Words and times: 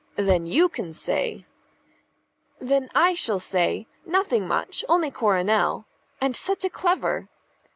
then 0.15 0.47
you 0.47 0.67
can 0.67 0.91
say" 0.93 1.45
"Then 2.59 2.89
I 2.95 3.13
shall 3.13 3.39
say, 3.39 3.85
'Nothing 4.03 4.47
much; 4.47 4.83
only 4.89 5.11
Coronel.' 5.11 5.85
And 6.19 6.35
such 6.35 6.65
a 6.65 6.71
clever!" 6.71 7.29